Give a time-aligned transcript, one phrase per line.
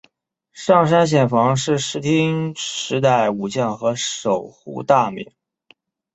[0.51, 5.31] 上杉显房是室町时代武将和守护大名。